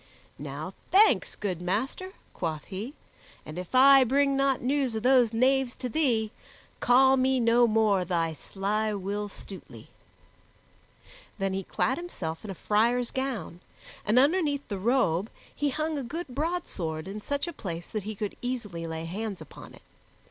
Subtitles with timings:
[0.39, 2.95] "Now thanks, good master," quoth he,
[3.45, 6.31] "and if I bring not news of those knaves to thee,
[6.79, 9.89] call me no more thy sly Will Stutely."
[11.37, 13.59] Then he clad himself in a friar's gown,
[14.03, 18.15] and underneath the robe he hung a good broadsword in such a place that he
[18.15, 19.83] could easily lay hands upon it.